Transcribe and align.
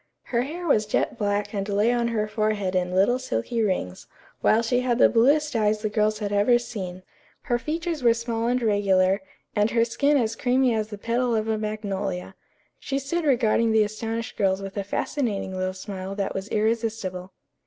Her 0.23 0.41
hair 0.41 0.65
was 0.65 0.87
jet 0.87 1.15
black 1.19 1.53
and 1.53 1.69
lay 1.69 1.91
on 1.93 2.07
her 2.07 2.27
forehead 2.27 2.75
in 2.75 2.91
little 2.91 3.19
silky 3.19 3.61
rings, 3.61 4.07
while 4.41 4.63
she 4.63 4.79
had 4.79 4.97
the 4.97 5.09
bluest 5.09 5.55
eyes 5.55 5.83
the 5.83 5.89
girls 5.89 6.17
had 6.17 6.31
ever 6.33 6.57
seen. 6.57 7.03
Her 7.43 7.59
features 7.59 8.01
were 8.01 8.15
small 8.15 8.47
and 8.47 8.59
regular, 8.63 9.21
and 9.55 9.69
her 9.69 9.85
skin 9.85 10.17
as 10.17 10.35
creamy 10.35 10.73
as 10.73 10.87
the 10.87 10.97
petal 10.97 11.35
of 11.35 11.47
a 11.47 11.55
magnolia. 11.59 12.33
She 12.79 12.97
stood 12.97 13.25
regarding 13.25 13.73
the 13.73 13.83
astonished 13.83 14.37
girls 14.37 14.59
with 14.59 14.75
a 14.75 14.83
fascinating 14.83 15.55
little 15.55 15.71
smile 15.71 16.15
that 16.15 16.33
was 16.33 16.49
irresistible. 16.49 17.33